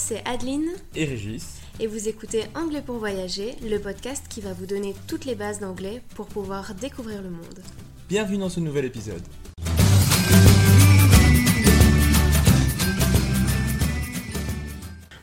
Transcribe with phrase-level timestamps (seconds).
[0.00, 1.60] c'est Adeline et Régis.
[1.78, 5.60] et vous écoutez Anglais pour voyager, le podcast qui va vous donner toutes les bases
[5.60, 7.60] d'anglais pour pouvoir découvrir le monde.
[8.08, 9.22] Bienvenue dans ce nouvel épisode.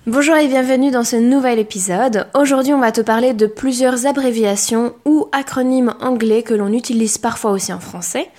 [0.05, 2.27] Bonjour et bienvenue dans ce nouvel épisode.
[2.33, 7.51] Aujourd'hui, on va te parler de plusieurs abréviations ou acronymes anglais que l'on utilise parfois
[7.51, 8.29] aussi en français.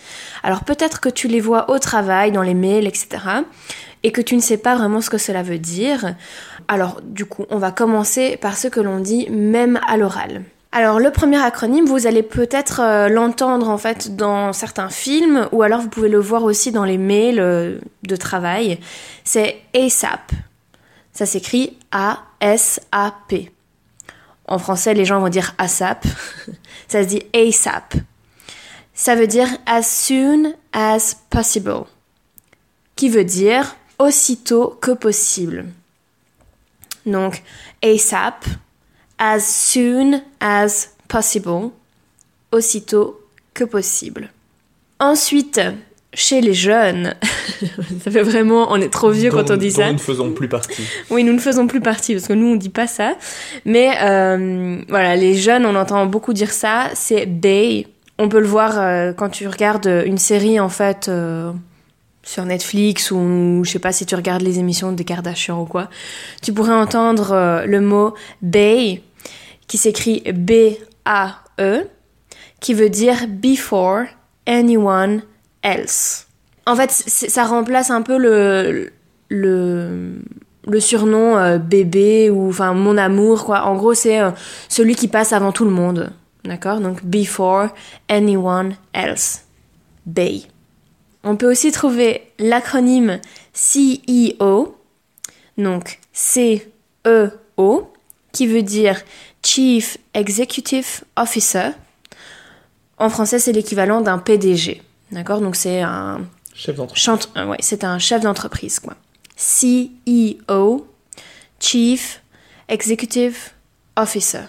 [0.43, 3.19] Alors peut-être que tu les vois au travail, dans les mails, etc.
[4.03, 6.15] et que tu ne sais pas vraiment ce que cela veut dire.
[6.69, 10.43] Alors du coup, on va commencer par ce que l'on dit même à l'oral.
[10.71, 15.63] Alors le premier acronyme, vous allez peut-être euh, l'entendre en fait dans certains films ou
[15.63, 18.79] alors vous pouvez le voir aussi dans les mails euh, de travail.
[19.25, 20.33] C'est ASAP.
[21.13, 23.51] Ça s'écrit A-S-A-P.
[24.47, 26.07] En français, les gens vont dire ASAP.
[26.89, 27.95] Ça se dit ASAP.
[28.95, 31.85] Ça veut dire as soon as possible.
[32.97, 35.67] Qui veut dire aussitôt que possible.
[37.07, 37.43] Donc
[37.83, 38.45] ASAP,
[39.19, 41.71] as soon as possible,
[42.53, 43.21] aussitôt
[43.55, 44.31] que possible.
[45.01, 45.61] Ensuite,
[46.15, 47.15] chez les jeunes,
[48.03, 49.87] ça fait vraiment, on est trop vieux quand on dit ça.
[49.87, 50.83] Nous ne faisons plus partie.
[51.11, 53.15] Oui, nous ne faisons plus partie parce que nous on dit pas ça.
[53.65, 56.91] Mais euh, voilà, les jeunes, on entend beaucoup dire ça.
[56.95, 57.87] C'est bay.
[58.19, 61.53] On peut le voir euh, quand tu regardes une série en fait euh,
[62.29, 65.89] sur Netflix ou je sais pas si tu regardes les émissions des Kardashians ou quoi.
[66.43, 68.13] Tu pourrais entendre euh, le mot
[68.43, 69.03] bay
[69.67, 71.87] qui s'écrit B A E
[72.61, 74.03] qui veut dire before
[74.47, 75.23] anyone
[75.63, 76.27] else.
[76.67, 78.93] En fait, ça remplace un peu le
[79.31, 80.19] le
[80.67, 83.63] le surnom euh, bébé ou enfin mon amour quoi.
[83.63, 84.33] En gros, c'est euh,
[84.69, 86.13] celui qui passe avant tout le monde.
[86.45, 86.81] D'accord?
[86.81, 87.69] Donc before
[88.11, 89.45] anyone else.
[90.05, 90.43] Bay.
[91.25, 93.21] On peut aussi trouver l'acronyme
[93.53, 94.77] CEO,
[95.57, 97.93] donc C-E-O,
[98.33, 99.01] qui veut dire
[99.43, 101.71] Chief Executive Officer.
[102.99, 104.83] En français, c'est l'équivalent d'un PDG.
[105.11, 105.41] D'accord?
[105.41, 106.21] Donc c'est un
[106.59, 107.29] Chef d'entreprise.
[107.37, 108.97] Euh, ouais, c'est un chef d'entreprise, quoi.
[109.37, 110.89] CEO,
[111.61, 112.21] Chief
[112.69, 113.51] Executive
[113.97, 114.43] Officer.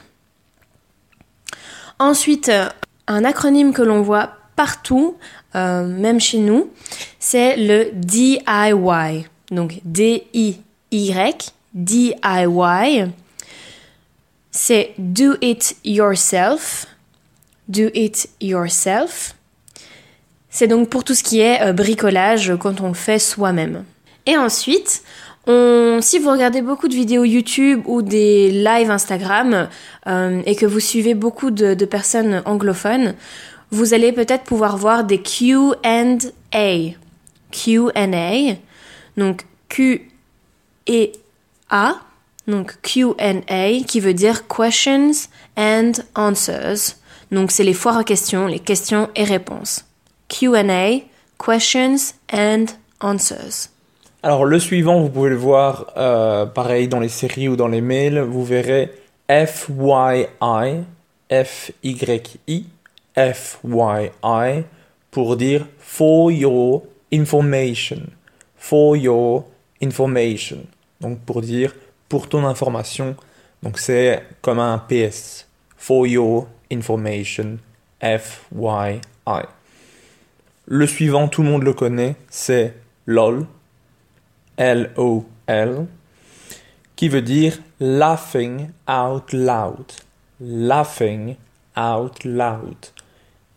[2.00, 2.68] Ensuite, euh,
[3.06, 5.16] un acronyme que l'on voit partout,
[5.56, 6.70] euh, même chez nous,
[7.18, 9.26] c'est le DIY.
[9.52, 13.06] Donc D-I-Y, DIY.
[14.52, 16.88] C'est Do It Yourself.
[17.70, 19.34] Do It Yourself.
[20.50, 23.86] C'est donc pour tout ce qui est euh, bricolage quand on le fait soi-même.
[24.26, 25.04] Et ensuite,
[25.48, 29.70] si vous regardez beaucoup de vidéos YouTube ou des lives Instagram
[30.06, 33.16] euh, et que vous suivez beaucoup de personnes anglophones,
[33.72, 36.18] vous allez peut-être pouvoir voir des Q&A.
[37.52, 38.56] Q&A,
[39.18, 40.12] donc Q
[40.88, 41.12] et
[41.70, 41.96] A,
[42.48, 45.12] donc Q&A qui veut dire questions
[45.58, 46.96] and answers.
[47.32, 49.86] Donc c'est les foires à questions, les questions et réponses.
[50.30, 51.02] Q&A,
[51.44, 52.66] questions and
[53.02, 53.70] answers.
[54.22, 57.82] Alors le suivant, vous pouvez le voir euh, pareil dans les séries ou dans les
[57.82, 58.20] mails.
[58.20, 58.92] Vous verrez
[59.30, 60.28] FYI,
[61.32, 62.66] F-Y-I,
[63.20, 64.64] FYI,
[65.12, 68.12] pour dire for your information.
[68.56, 69.46] For your
[69.82, 70.66] information.
[71.02, 71.74] Donc pour dire
[72.08, 73.16] pour ton information.
[73.62, 75.48] Donc c'est comme un PS.
[75.76, 77.58] For your information.
[78.02, 79.44] F-Y-I.
[80.66, 82.74] Le suivant, tout le monde le connaît, c'est
[83.06, 83.46] LOL.
[84.58, 85.88] L-O-L.
[86.96, 89.86] Qui veut dire laughing out loud.
[90.40, 91.36] Laughing
[91.76, 92.78] out loud.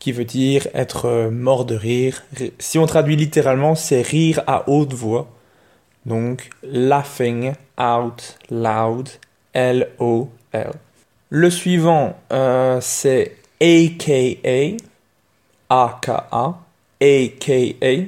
[0.03, 2.25] Qui veut dire être mort de rire.
[2.59, 5.29] Si on traduit littéralement, c'est rire à haute voix.
[6.07, 9.09] Donc, laughing out loud.
[9.53, 10.73] L-O-L.
[11.31, 14.77] Le suivant, euh, c'est AKA.
[15.69, 16.59] AKA.
[17.01, 18.07] AKA.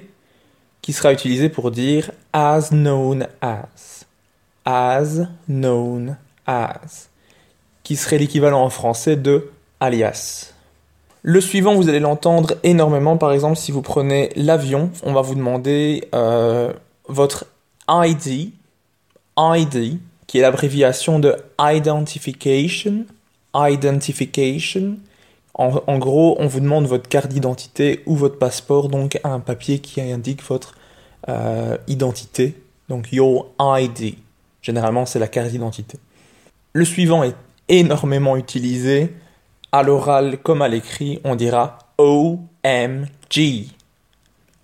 [0.82, 4.04] Qui sera utilisé pour dire as known as.
[4.64, 7.08] As known as.
[7.84, 10.53] Qui serait l'équivalent en français de alias.
[11.26, 13.16] Le suivant, vous allez l'entendre énormément.
[13.16, 16.70] Par exemple, si vous prenez l'avion, on va vous demander euh,
[17.08, 17.46] votre
[17.88, 18.52] ID,
[19.38, 23.06] ID, qui est l'abréviation de Identification,
[23.54, 24.98] Identification.
[25.54, 30.02] En, gros, on vous demande votre carte d'identité ou votre passeport, donc un papier qui
[30.02, 30.74] indique votre
[31.30, 32.54] euh, identité,
[32.90, 34.16] donc Your ID.
[34.60, 35.96] Généralement, c'est la carte d'identité.
[36.74, 37.36] Le suivant est
[37.70, 39.14] énormément utilisé.
[39.76, 43.08] À l'oral comme à l'écrit, on dira OMG.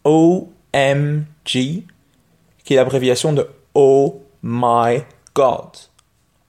[0.04, 0.62] OMG,
[1.44, 1.82] qui
[2.70, 5.02] est l'abréviation de Oh my
[5.34, 5.70] God.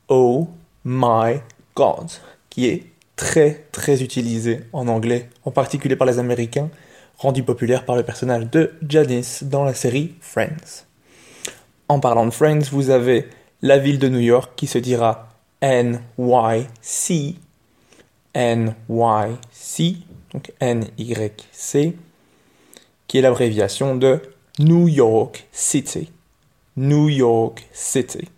[0.10, 0.48] Oh
[0.86, 1.42] my
[1.76, 2.12] God,
[2.52, 2.84] qui est
[3.16, 6.70] très très utilisé en anglais, en particulier par les Américains,
[7.18, 10.86] rendu populaire par le personnage de Janice dans la série Friends.
[11.88, 13.28] En parlant de Friends, vous avez
[13.64, 15.30] la ville de New York qui se dira
[15.64, 17.40] NYC,
[18.36, 19.98] NYC,
[20.34, 21.98] donc N-Y-C,
[23.08, 24.22] qui est l'abréviation de
[24.60, 26.10] New York City.
[26.78, 28.30] New York City.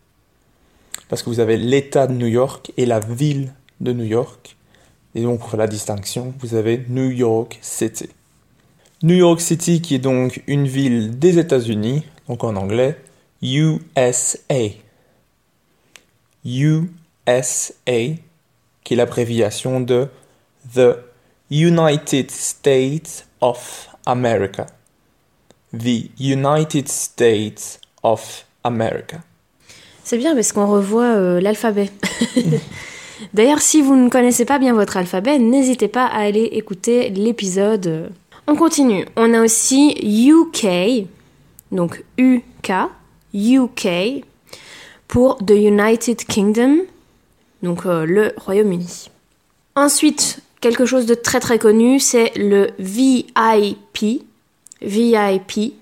[1.08, 4.56] Parce que vous avez l'État de New York et la ville de New York.
[5.16, 8.10] Et donc, pour la distinction, vous avez New York City.
[9.04, 12.98] New York City, qui est donc une ville des États-Unis, donc en anglais,
[13.42, 14.70] USA.
[16.46, 18.16] USA,
[18.84, 20.08] qui est l'abréviation de
[20.74, 20.98] The
[21.52, 24.68] United States of America.
[25.78, 29.18] The United States of America.
[30.04, 31.90] C'est bien parce qu'on revoit euh, l'alphabet.
[33.34, 38.12] D'ailleurs, si vous ne connaissez pas bien votre alphabet, n'hésitez pas à aller écouter l'épisode.
[38.48, 39.06] On continue.
[39.16, 41.08] On a aussi UK,
[41.72, 42.72] donc UK,
[43.34, 44.24] UK,
[45.08, 46.80] pour The United Kingdom,
[47.64, 49.10] donc euh, le Royaume-Uni.
[49.76, 54.24] Ensuite, quelque chose de très très connu, c'est le VIP,
[54.82, 55.74] VIP,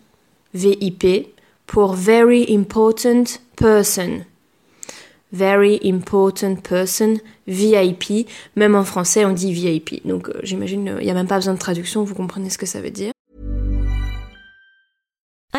[0.53, 1.27] VIP,
[1.65, 3.23] pour Very Important
[3.57, 4.21] Person.
[5.33, 7.15] Very Important Person,
[7.47, 8.27] VIP.
[8.55, 10.05] Même en français, on dit VIP.
[10.05, 12.65] Donc euh, j'imagine, il n'y a même pas besoin de traduction, vous comprenez ce que
[12.65, 13.11] ça veut dire.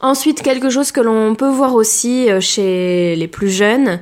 [0.00, 4.00] Ensuite, quelque chose que l'on peut voir aussi euh, chez les plus jeunes,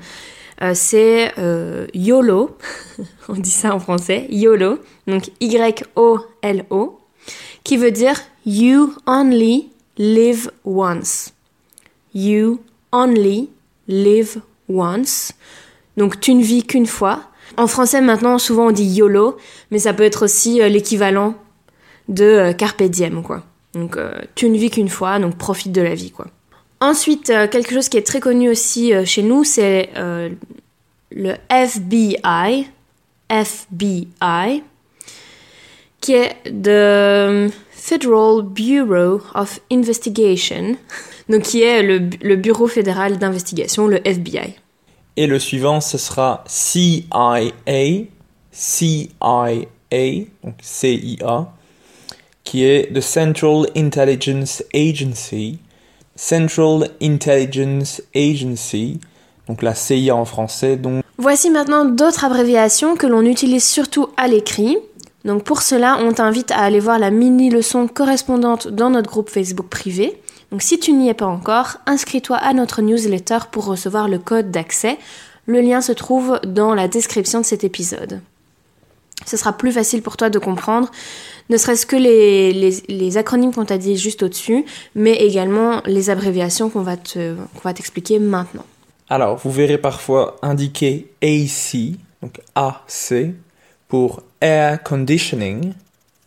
[0.63, 2.57] Euh, c'est euh, YOLO,
[3.29, 7.01] on dit ça en français, YOLO, donc Y-O-L-O,
[7.65, 11.33] qui veut dire You only live once.
[12.15, 12.61] You
[12.93, 13.51] only
[13.89, 15.33] live once.
[15.97, 17.21] Donc tu ne vis qu'une fois.
[17.57, 19.37] En français maintenant, souvent on dit YOLO,
[19.71, 21.35] mais ça peut être aussi l'équivalent
[22.09, 23.43] de Carpe Diem, quoi.
[23.75, 23.99] Donc
[24.35, 26.27] tu ne vis qu'une fois, donc profite de la vie, quoi.
[26.85, 30.29] Ensuite, euh, quelque chose qui est très connu aussi euh, chez nous, c'est euh,
[31.11, 32.67] le FBI.
[33.31, 34.63] FBI,
[36.03, 40.77] qui est the Federal Bureau of Investigation,
[41.31, 44.57] donc qui est le, le Bureau fédéral d'investigation, le FBI.
[45.17, 47.53] Et le suivant, ce sera CIA,
[48.53, 49.55] CIA,
[50.45, 51.49] donc CIA,
[52.45, 55.59] qui est the Central Intelligence Agency.
[56.17, 59.01] Central Intelligence Agency,
[59.49, 60.77] donc la CIA en français.
[60.77, 61.03] Donc...
[61.19, 64.79] Voici maintenant d'autres abréviations que l'on utilise surtout à l'écrit.
[65.25, 69.31] Donc pour cela, on t'invite à aller voir la mini leçon correspondante dans notre groupe
[69.31, 70.21] Facebook privé.
[70.51, 74.51] Donc si tu n'y es pas encore, inscris-toi à notre newsletter pour recevoir le code
[74.51, 74.99] d'accès.
[75.47, 78.21] Le lien se trouve dans la description de cet épisode.
[79.25, 80.91] Ce sera plus facile pour toi de comprendre,
[81.51, 82.53] ne serait-ce que les,
[82.89, 84.65] les, acronymes qu'on t'a dit juste au-dessus,
[84.95, 86.97] mais également les abréviations qu'on va
[87.75, 88.65] t'expliquer maintenant.
[89.09, 93.35] Alors, vous verrez parfois indiquer AC, donc AC,
[93.89, 95.75] pour Air Conditioning.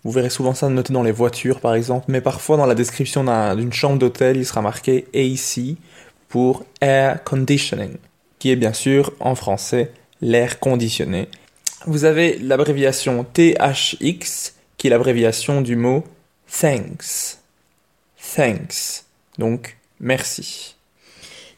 [0.03, 3.25] Vous verrez souvent ça noté dans les voitures, par exemple, mais parfois dans la description
[3.55, 5.75] d'une chambre d'hôtel, il sera marqué AC
[6.29, 7.97] pour Air Conditioning,
[8.39, 11.27] qui est bien sûr en français l'air conditionné.
[11.85, 16.03] Vous avez l'abréviation THX, qui est l'abréviation du mot
[16.49, 17.37] thanks.
[18.35, 19.03] Thanks.
[19.37, 20.75] Donc, merci.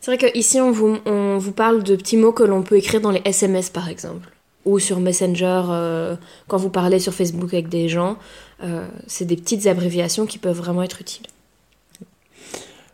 [0.02, 3.02] C'est vrai qu'ici, on vous, on vous parle de petits mots que l'on peut écrire
[3.02, 4.30] dans les SMS, par exemple
[4.66, 6.16] ou sur Messenger euh,
[6.48, 8.18] quand vous parlez sur Facebook avec des gens.
[8.64, 11.26] Euh, c'est des petites abréviations qui peuvent vraiment être utiles.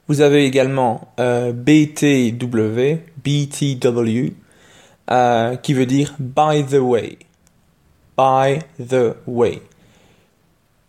[0.08, 4.34] Vous avez également euh, BTW, BTW,
[5.08, 7.18] qui veut dire by the way.
[8.18, 9.62] By the way.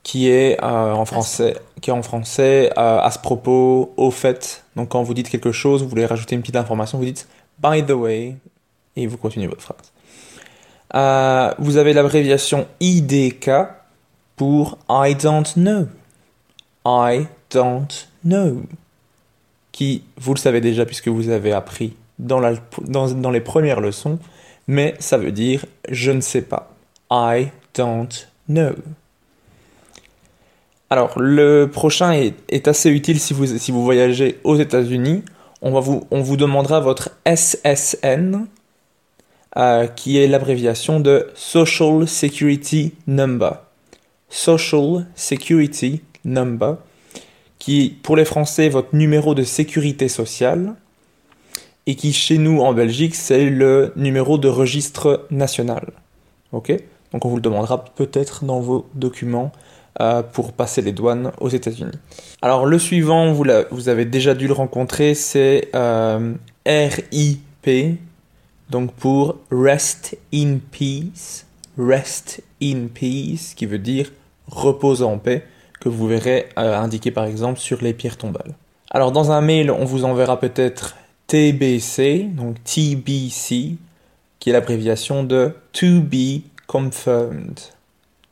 [0.03, 4.65] Qui est en français, qui est en français à ce propos, au fait.
[4.77, 7.85] Donc quand vous dites quelque chose, vous voulez rajouter une petite information, vous dites by
[7.85, 8.37] the way
[8.97, 9.93] et vous continuez votre phrase.
[10.95, 13.51] Euh, vous avez l'abréviation IDK
[14.37, 15.89] pour I don't know.
[16.85, 18.63] I don't know.
[19.73, 22.41] Qui, vous le savez déjà puisque vous avez appris dans,
[23.31, 24.19] les premières leçons,
[24.67, 26.75] mais ça veut dire je ne sais pas.
[27.11, 28.09] I don't
[28.49, 28.75] know.
[30.89, 35.23] Alors, le prochain est, assez utile si vous, si vous voyagez aux États-Unis.
[35.63, 38.47] On, vous, on vous demandera votre SSN,
[39.57, 43.59] euh, qui est l'abréviation de Social Security Number.
[44.29, 46.77] Social Security Number,
[47.59, 50.75] qui pour les Français est votre numéro de sécurité sociale,
[51.87, 55.93] et qui chez nous en Belgique c'est le numéro de registre national.
[56.53, 56.73] Ok?
[57.13, 59.53] Donc on vous le demandera peut-être dans vos documents
[60.01, 61.99] euh, pour passer les douanes aux États-Unis.
[62.43, 66.35] Alors le suivant, vous, avez déjà dû le rencontrer, c'est euh,
[66.67, 67.99] RIP,
[68.69, 71.47] donc pour rest in peace,
[71.79, 74.13] rest in peace, qui veut dire
[74.49, 75.47] repose en paix,
[75.81, 78.55] que vous verrez euh, indiqué par exemple sur les pierres tombales.
[78.91, 83.77] Alors dans un mail, on vous enverra peut-être TBC, donc TBC,
[84.39, 87.59] qui est l'abréviation de To Be Confirmed.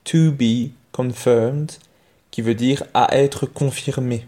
[0.05, 1.73] To Be Confirmed,
[2.31, 4.27] qui veut dire à être confirmé.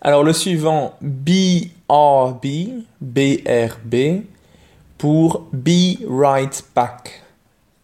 [0.00, 2.46] Alors le suivant, BRB,
[3.00, 4.22] BRB,
[4.98, 7.22] pour Be Right Back.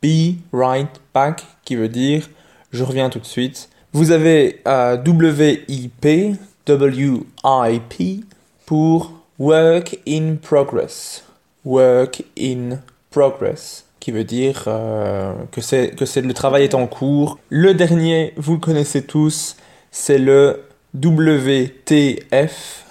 [0.03, 2.29] Be Right Back qui veut dire
[2.71, 3.69] je reviens tout de suite.
[3.93, 6.37] Vous avez euh, WIP,
[6.69, 8.25] WIP
[8.67, 11.25] pour Work in Progress.
[11.65, 12.81] Work in
[13.11, 15.93] Progress qui veut dire euh, que c'est
[16.23, 17.39] le travail est en cours.
[17.51, 19.57] Le dernier, vous le connaissez tous,
[19.91, 20.65] c'est le
[20.95, 22.85] WTF,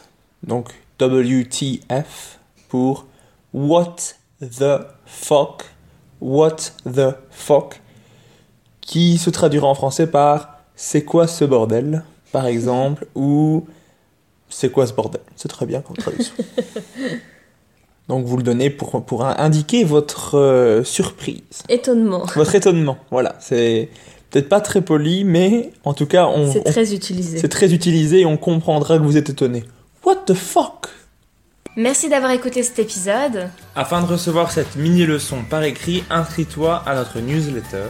[0.43, 0.69] donc
[1.01, 2.39] WTF
[2.69, 3.07] pour
[3.53, 3.95] What
[4.41, 5.63] the fuck,
[6.21, 7.81] what the fuck,
[8.81, 13.65] qui se traduira en français par c'est quoi ce bordel, par exemple, ou
[14.49, 15.21] c'est quoi ce bordel?
[15.35, 16.33] C'est très bien comme traduction.
[18.07, 21.63] Donc vous le donnez pour, pour indiquer votre euh, surprise.
[21.67, 22.25] Étonnement.
[22.35, 23.35] Votre étonnement, voilà.
[23.39, 23.89] C'est
[24.29, 26.51] peut-être pas très poli, mais en tout cas, on.
[26.51, 27.37] C'est très utilisé.
[27.37, 29.63] C'est très utilisé et on comprendra que vous êtes étonné.
[30.05, 30.87] What the fuck?
[31.75, 33.49] Merci d'avoir écouté cet épisode.
[33.75, 37.89] Afin de recevoir cette mini-leçon par écrit, inscris-toi à notre newsletter.